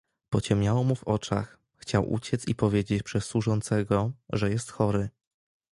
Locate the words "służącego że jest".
3.25-4.71